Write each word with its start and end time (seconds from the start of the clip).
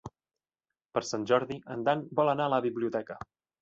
Per 0.95 1.03
Sant 1.11 1.29
Jordi 1.33 1.61
en 1.77 1.87
Dan 1.91 2.05
vol 2.23 2.37
anar 2.37 2.53
a 2.53 2.57
la 2.59 2.65
biblioteca. 2.71 3.25